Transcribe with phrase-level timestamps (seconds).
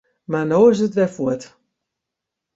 [0.31, 1.43] Mar no is it wer fuort.